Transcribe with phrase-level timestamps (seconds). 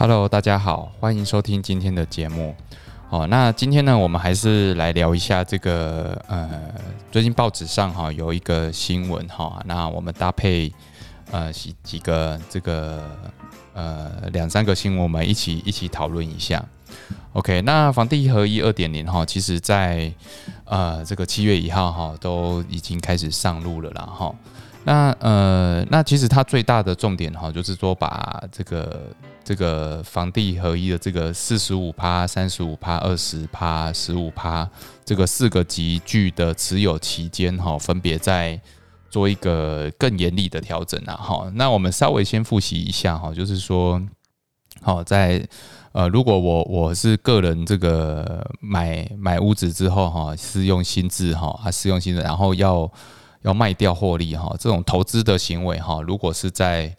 [0.00, 2.54] Hello，大家好，欢迎收听今天的节目。
[3.10, 6.48] 哦，那今天呢，我们还是来聊一下这个呃，
[7.10, 10.72] 最近报纸上哈有一个新闻哈，那我们搭配
[11.32, 13.10] 呃几几个这个
[13.74, 16.64] 呃两三个新闻，我们一起一起讨论一下。
[17.32, 20.12] OK，那房地合一二点零哈，其实在
[20.64, 24.32] 呃这个七月一号哈都已经开始上路了啦哈。
[24.84, 29.08] 那呃那其实它最大的重点哈，就是说把这个
[29.48, 34.68] 这个房地合一的这个四十五趴、三十五趴、二十趴、十五趴
[35.06, 38.60] 这个四个集聚的持有期间哈，分别在
[39.08, 41.50] 做一个更严厉的调整啊哈。
[41.54, 43.98] 那我们稍微先复习一下哈，就是说
[44.82, 45.48] 好在。
[45.92, 52.88] 呃，如果我我是个人这个买买屋子之后哈，是用新制哈，啊是用新制，然后要
[53.40, 56.94] 要卖掉获利哈，这种投资的行为哈，如果是在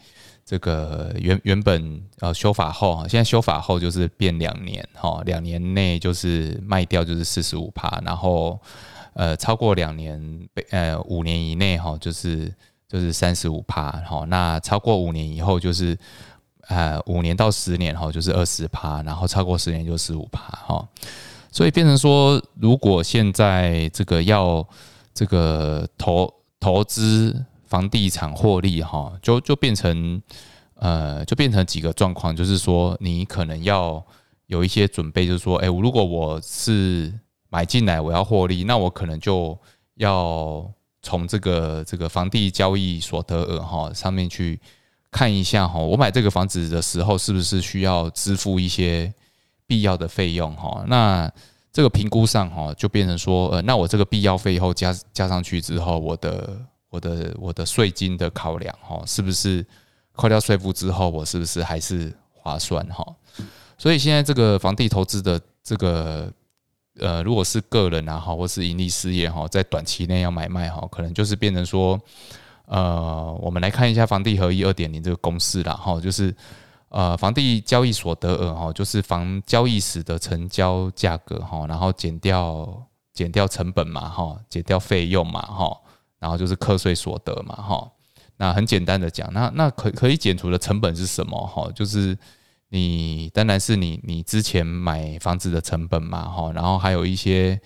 [0.49, 8.59] 这个原原本呃修法后哈，现在修法后就是变两年哈，两年内就是卖掉就是四十五趴，然后
[9.13, 12.51] 呃超过两年被呃五年以内哈，就是
[12.87, 15.95] 就是三十五趴哈，那超过五年以后就是。
[16.69, 20.87] 呃，五年到十年哈，就是二十趴，然后超过十年就十五趴哈，
[21.51, 24.63] 所以变成说，如果现在这个要
[25.11, 30.21] 这个投投资房地产获利哈，就就变成
[30.75, 34.05] 呃，就变成几个状况，就是说你可能要
[34.47, 37.13] 有一些准备，就是说，哎，如果我是
[37.49, 39.57] 买进来我要获利，那我可能就
[39.95, 40.69] 要
[41.01, 44.59] 从这个这个房地交易所得额哈上面去。
[45.11, 49.11] 看一下哈，我买这个房子的时候是不是需要支付一些
[49.65, 50.85] 必要的费用哈？
[50.87, 51.27] 那
[51.73, 59.65] 这个评估上哈，就变成说，呃，那我这个必要费以后加加上去之后，我的我的我的税金的考量哈，是不是
[60.13, 63.05] 扣掉税负之后，我是不是还是划算哈？
[63.77, 66.31] 所以现在这个房地投资的这个
[66.99, 71.99] 呃，如果是个人啊哈，或是盈利事业哈，在短期内要买卖哈，可能就是变成说。
[72.71, 76.31] 呃，我们来看一下房地合一二点零这个公式啦，哈，就是
[76.89, 85.75] 呃，房地交易所得额哈，就是房交易时的成交价格哈，然后减掉减掉成本嘛，哈，减掉费用嘛，哈，
[86.19, 87.91] 然后就是课税所得嘛，哈，
[88.37, 91.47] 那很简单的讲，那那可可以减除的成本是什么？
[91.47, 92.17] 哈，就是
[92.69, 97.59] 你当然是你你之前买房子的成本嘛，哈，然后还有一些。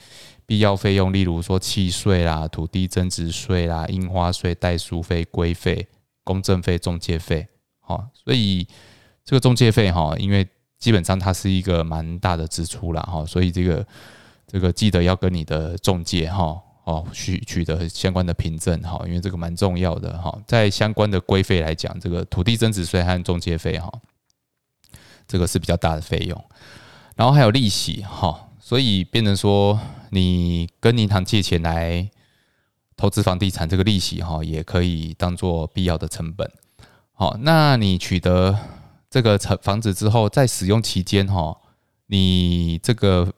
[0.46, 5.88] 必要费用，例如说契税啦、土地增值税啦、印花税、代书费、规费、
[6.26, 7.48] 公证费、中介费，
[7.80, 8.68] 好，所以
[9.24, 10.46] 这个中介费哈，因为
[10.78, 13.88] 基本上它是一个蛮大的支出啦，哈，所以这个
[14.46, 23.92] 这个记得要跟你的中介哈，哦取取得相关的凭证哈，因为这个蛮重要的哈，在相关的规费来讲，这个土地增值税和中介费哈，
[25.28, 26.46] 这个是比较大的费用，
[27.16, 28.50] 然后还有利息哈。
[28.60, 29.78] 所以变成说，
[30.10, 32.10] 你跟银行借钱来
[32.96, 36.50] 投资房地产，这个利息哈，也可以当做必要的成本。
[37.12, 38.58] 好，那你取得
[39.10, 41.58] 这个成房子之后，在使用期间哈，
[42.08, 43.34] 你这个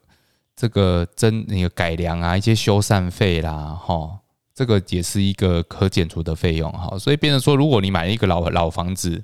[0.56, 4.20] 这个增那个改良啊，一些修缮费啦，哈，
[4.54, 6.98] 这个也是一个可减除的费用哈。
[6.98, 9.24] 所以变成说，如果你买一个老老房子，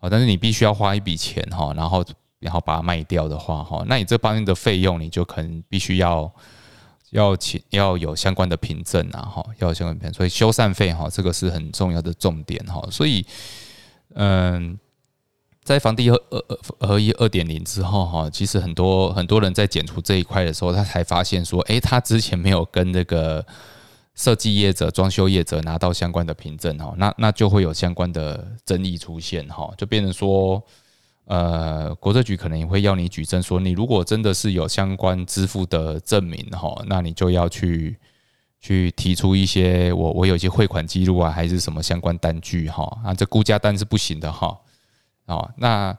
[0.00, 2.04] 哦，但是你必须要花一笔钱哈，然后。
[2.42, 6.28] 然后把它卖掉的话，哈，那你这方面的费用，你就可能必须要
[7.10, 10.12] 要请要有相关的凭证啊，哈，要有相关凭证。
[10.12, 12.84] 所以修缮费，哈，这个是很重要的重点，哈。
[12.90, 13.24] 所以，
[14.14, 14.76] 嗯，
[15.64, 23.44] 在房地二二二一二点零之后，哈，其实很多很多人在减除这一块的时候，他才发现说，诶，他之前没有跟那个
[24.14, 30.62] 设计业者、装修业者拿到相关的凭证，哈，那那就会有相关的争议出现，哈，就变成说。
[31.26, 37.96] 呃，国税局可能也会要你举证，说你如果真的是有相关支付的证明哈，那你就要去
[38.60, 44.58] 去提出一些我我有一些汇款记录啊，还是什么相关单据哈啊，这估价单是不行的哈
[45.32, 45.96] 哦，那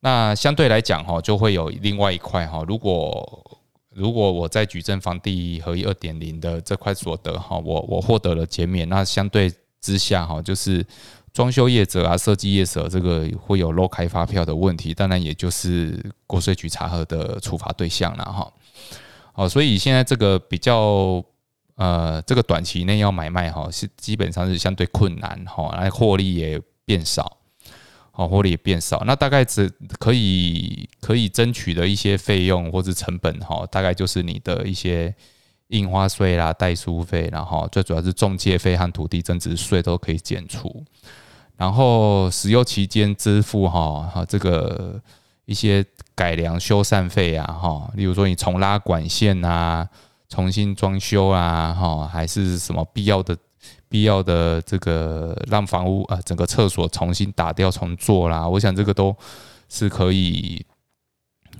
[0.00, 3.58] 那相对来讲哈，就会有另外一块哈，如果
[3.90, 10.84] 如果我在举证房地合一二点零的这块所得哈，我我获得了减免，那相对之下哈，就是。
[11.32, 18.50] 装修业者啊，设计业者，这个会有漏开发票的问题，当然也就是国税局查核的处罚对象了哈。
[19.34, 21.22] 好，所以现在这个比较
[21.74, 27.36] 呃，这个短期内要买卖哈，是基本上是相对困难哈，来获利也变少，
[28.16, 29.02] 好，获利也变少。
[29.06, 35.14] 那大概只可以可以争取的一些费用或者成本哈，大概就是你的一些。
[35.70, 40.84] 印花税啦、代书费，然后最主要是中介费和土地增值税都可以减除。
[41.56, 45.02] 然后使用期间支付哈，哈这个
[45.44, 45.84] 一些
[46.14, 49.88] 改良修缮费啊，哈，例如说你重拉管线啊，
[50.28, 53.36] 重新装修啊，哈，还是什么必要的
[53.88, 59.14] 必要的这个让房屋啊整个厕所重新打掉重做啦，我想这个都
[59.68, 60.64] 是可以，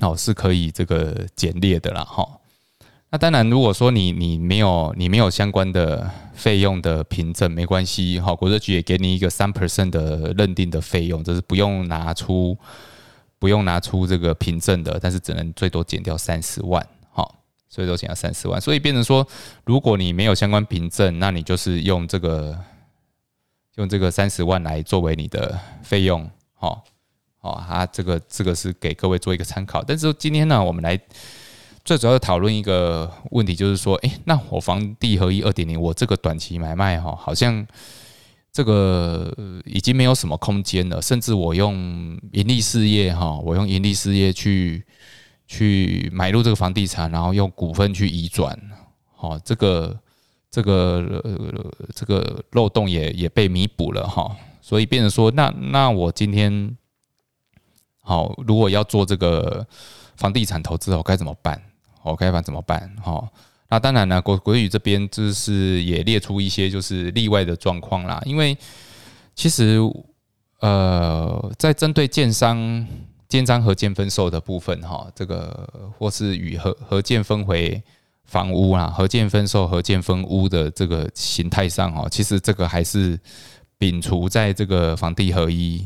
[0.00, 2.26] 哦，是可以这个简略的啦，哈。
[3.10, 12.56] 那当然，如果说你你没有你没有相关的费用的凭证，没关系，哈，国税局也给你一个三 percent 的认定的费用，这是不用拿出。
[13.38, 16.84] 不用拿出这个凭证的，但是只能最多减掉三十万，
[17.68, 19.26] 所以都减掉三十万，所以变成说，
[19.64, 22.58] 如果你没有相关凭证，那你就是用这个
[23.76, 26.84] 用这个三十万来作为你的费用，好，
[27.38, 29.82] 好，啊，这个这个是给各位做一个参考。
[29.82, 30.98] 但是今天呢，我们来
[31.84, 37.66] 最主要的讨论一个问题，就是说，诶，那我房地合一二点零，我这个短期买卖哈，好像。
[38.52, 39.30] 这个
[39.66, 44.82] 已经没有什么空间了，甚至我用盈利事业哈，我用盈利事业去
[45.46, 48.58] 去买入这个房地产，然后用股份去移转，
[49.14, 49.98] 好，这个
[50.50, 51.25] 这个
[51.94, 56.76] 这个漏洞也也被弥补了哈，所以变成说，那那我今天
[58.02, 59.66] 好，如果要做这个
[60.16, 61.60] 房地产投资，我该怎么办？
[62.02, 62.94] 我该怎么办？
[63.02, 63.28] 哈？
[63.69, 68.22] 那当然呢，国国语这边就是也列出一些就是例外的状况啦。
[68.25, 68.56] 因为
[69.34, 69.81] 其实
[70.60, 72.87] 呃，在针对建商、
[73.36, 75.68] 建商和建分售的部分哈，这个
[75.98, 77.82] 或是与合合建分回
[78.24, 83.18] 房屋啊、合建分售、合建分屋的这个形态上哈，其实这个还是
[83.78, 85.84] 摒除在这个房地合一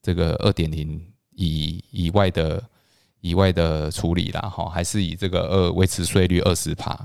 [0.00, 1.00] 这个二点零
[1.34, 2.62] 以以外的
[3.20, 6.96] 以外的处理啦哈，还是以这个二维持税率二十趴。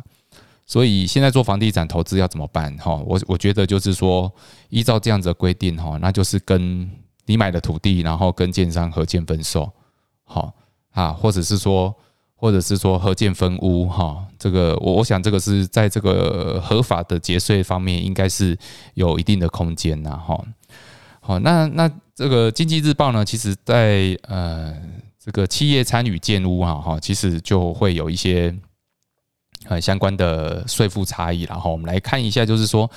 [0.67, 2.71] 所以现在做房地产投资要怎么办？
[2.77, 4.31] 哈，我我觉得就是说，
[4.69, 6.87] 依照这样子的规定，哈，那就是跟
[7.25, 9.69] 你买的土地，然后跟建商合建分售，
[10.27, 10.53] 好
[10.91, 11.95] 啊，或者是说，
[12.35, 18.55] 或者是说合建分屋，哈，这个我我想这个是在这个合法的节税方面，应该是
[18.93, 20.39] 有一定的空间呐，哈，
[21.21, 24.75] 好，那那这个经济日报呢，其实在呃
[25.17, 28.55] 这个企业参与建屋啊，哈，其实就会有一些。
[29.69, 32.89] 呃，相关的税负差异，然后我们来看一下，就是说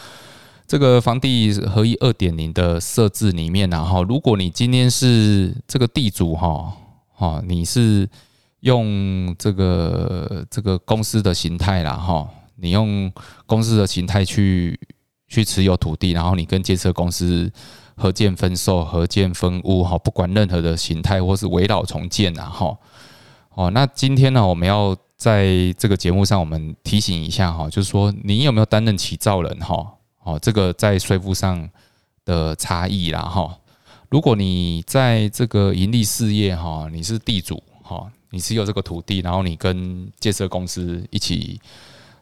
[0.69, 6.73] 这个房地合一二点零的设置里面，然后如果你今天是这个地主哈，
[7.20, 8.08] 哦，你是
[8.61, 13.12] 用这个这个公司的形态啦，哈，你用
[13.46, 14.76] 公司的形态去
[15.28, 17.49] 去持有土地，然后你跟建设公司
[17.94, 22.76] 合建分售、合建分屋，哈，不管任何的形态或是围绕重建啊，哈，
[23.55, 24.96] 哦，那今天呢，我们要。
[25.20, 29.87] 在这个节目上，我们提醒一下哈，就是说你有没有担任起造人哈？
[30.25, 31.69] 哦，这个在税负上
[32.25, 33.55] 的差异啦哈。
[34.11, 41.61] 如果你在这个盈利事业哈，你是地主哈，你持有这个土地，然后你跟建设公司一起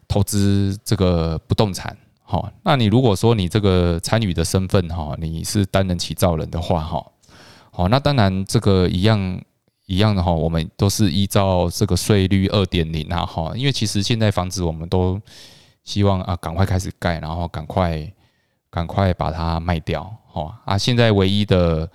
[0.07, 7.05] 投资这个不动产哈，那你如果说你这个参与的身份哈，你是担任起造人的话哈，
[7.73, 9.41] 好，那当然这个一样。
[9.91, 15.19] 一样的哈，我们都是依照这个税率二点零啊哈，因为其实现在房子我们都
[15.83, 18.13] 希望啊赶快开始盖，然后赶快
[18.71, 21.91] 赶快把它卖掉好啊，现在唯一的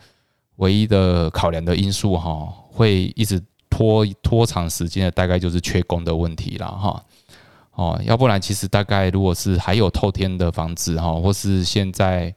[0.58, 7.06] 唯一的考量的因素哈，会一直拖拖长时间的，大概就是缺工的问题了哈
[7.74, 12.34] 哦，要不然其实大概如果是还有透天的房子哈，或是现在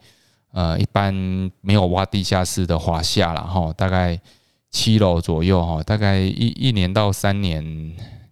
[0.52, 1.14] 呃一般
[1.60, 4.20] 没有挖地下室的华夏了哈，大概。
[4.68, 7.64] 七楼左右哈，大概一一年到三年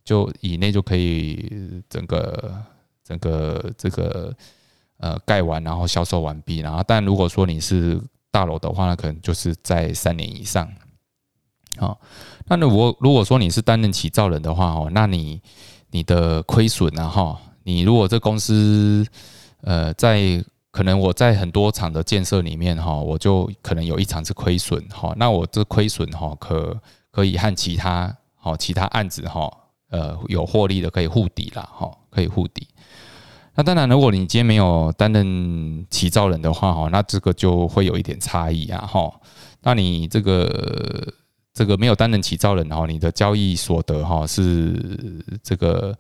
[0.05, 2.63] 就以内就可以整个
[3.03, 4.35] 整个这个
[4.99, 6.59] 呃盖完，然后销售完毕。
[6.59, 10.69] 然后，但如果说你是大楼的话，那可能就是在三年以上。
[11.77, 12.01] 好，
[12.47, 15.43] 那如果如果说你是担任起造人的话哦，那你
[15.91, 19.05] 你的亏损啊哈，你如果这公司
[19.63, 29.53] 呃在可能我在很多场的建设里面哈，我就可能有一场是亏损哈，那我这亏损哈可可以和其他好其他案子哈，
[29.91, 32.69] 呃有获利的可以互抵了哈，可以互抵。
[33.55, 39.13] 那当然，如果你今天没有担任起造人的话哈，那这个就会有一点差异啊哈。
[39.63, 41.13] 那你这个
[41.53, 45.97] 这个没有担任起造人哈，你的交易所得哈是这个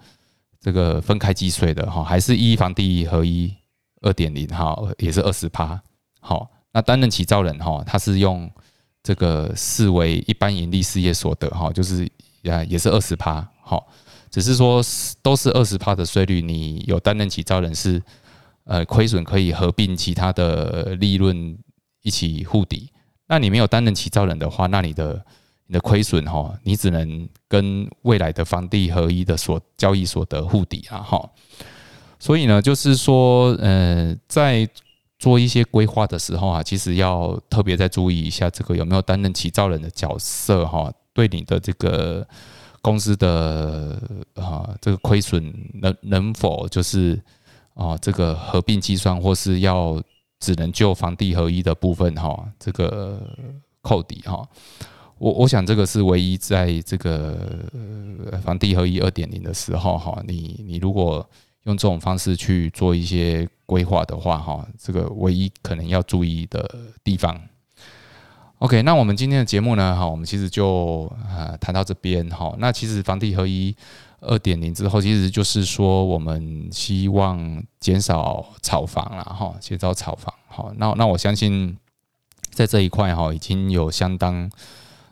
[0.60, 3.52] 这个分开计税的哈，还是一房地合一？
[4.06, 5.80] 二点零哈也是二十趴，
[6.20, 8.50] 好，那担任起造人哈，他是用
[9.02, 12.04] 这个视为一般盈利事业所得哈，就是
[12.44, 13.88] 啊也是二十趴，好，
[14.34, 14.82] 只是说
[15.22, 18.02] 都是二十趴的税率，你有担任起造人是
[18.64, 21.56] 呃亏损可以合并其他的利润
[22.02, 22.90] 一起互抵，
[23.28, 25.24] 那你没有担任起造人的话，那你的
[25.68, 31.30] 你的亏损哈，你只能跟未来的房地合一的所交易所得互抵啊哈。
[32.18, 34.68] 所以呢，就是说，呃，在
[35.16, 42.26] 做一些规划的时候啊，其实要特别再注意一下，这个有没有担任起造人的角色哈，对你的这个
[42.84, 43.98] 公司的
[44.34, 47.18] 啊这个亏损能能否就是
[47.72, 49.98] 啊这个合并计算，或是要
[50.38, 53.26] 只能就房地合一的部分哈，这个
[53.80, 54.46] 扣抵哈。
[55.16, 57.38] 我我想这个是唯一在这个
[58.42, 61.26] 房地合一二点零的时候哈，你你如果
[61.62, 66.68] 用这种方式去做一些规划的话，哈，这个唯一可能要注意的
[67.02, 67.40] 地方。
[68.64, 72.54] OK，那我们今天的节目呢，哈，我们其实就呃谈到这边，哈。
[72.58, 73.76] 那其实房地合一
[74.20, 80.72] 二点零之后，其实就是说我们希望减少炒房了，哈，减少炒房，好。
[80.78, 81.76] 那那我相信
[82.52, 84.50] 在这一块哈，已经有相当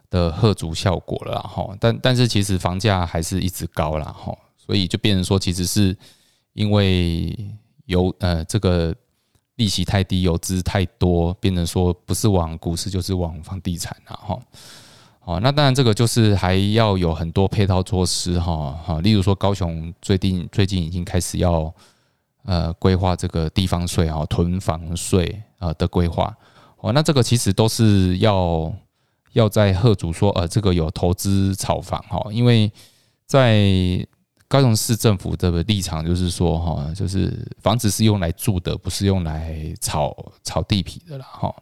[0.08, 1.76] 的贺足效果了，哈。
[1.78, 5.94] 但但是其实房价还是一直高了，哈，所以就变成说其实是。
[6.54, 7.34] 因为
[7.86, 8.94] 有呃这个
[9.56, 14.38] 利息太低，游资太多，变成说不是往股市就是往房地产了哈。
[15.24, 18.76] 好，那当然这个就是还要有很多配套措施哈。
[18.84, 21.72] 好，例如说高雄最近最近已经开始要
[22.44, 26.34] 呃规划这个地方税哈，囤房税啊的规划。
[26.78, 28.72] 哦，那这个其实都是要
[29.34, 32.68] 要在贺主说呃这个有投资炒房哈，因为
[33.26, 34.04] 在
[34.52, 37.32] 高雄市政府的立场就是说，哈，就是
[37.62, 41.54] 房子是用来住的，不是用来炒炒地皮的啦，哈。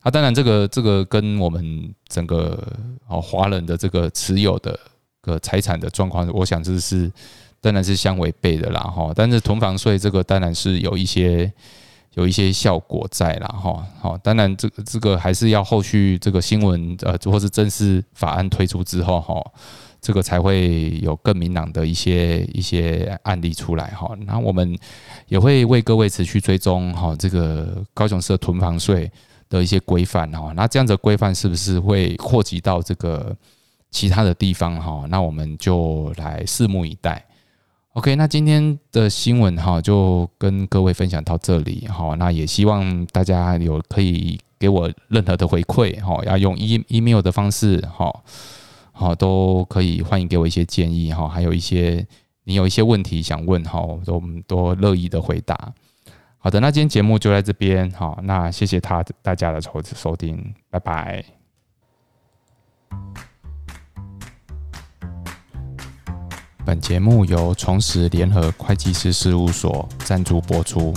[0.00, 2.62] 啊，当然这个这个跟我们整个
[3.06, 4.78] 哦华人的这个持有的
[5.22, 7.10] 个财产的状况，我想这是
[7.62, 9.10] 当然是相违背的啦，哈。
[9.16, 11.50] 但是囤房税这个当然是有一些
[12.12, 13.86] 有一些效果在啦，哈。
[14.02, 19.42] 好，当然这个这个还是要后续这个新闻呃，或是正式法案推出之后，哈。
[20.08, 24.74] 这个才会有更明朗的一些一些案例出来哈，那我们
[25.26, 29.12] 也会为各位持续追踪哈，这个高雄市的囤房税
[29.50, 33.36] 的一些规范哈，那这样子规范是不是会扩及到这个
[33.90, 35.04] 其他的地方哈？
[35.10, 37.22] 那我们就来拭目以待。
[37.92, 48.10] OK，那今天的新闻哈就跟各位分享到这里哈，那也希望大家有可以给我任何的回馈哈，要用 e email 的方式哈。
[48.98, 52.04] 好，都可以欢迎给我一些建议哈，还有一些
[52.42, 55.72] 你有一些问题想问哈，我都都乐意的回答。
[56.36, 61.24] 好的，那今天节目就在这边好，那谢谢他大家的收收听，拜拜。
[66.66, 70.92] 本节目由重实联合会计师事务所赞助播出。